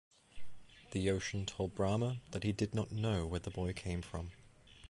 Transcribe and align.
The 0.93 1.11
ocean 1.11 1.45
told 1.45 1.75
Brahma 1.75 2.21
that 2.31 2.41
he 2.41 2.51
did 2.51 2.73
not 2.73 2.91
know 2.91 3.27
where 3.27 3.39
the 3.39 3.51
boy 3.51 3.71
came 3.71 4.01
from. 4.01 4.31